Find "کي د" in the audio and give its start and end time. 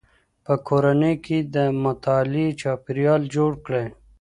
1.25-1.57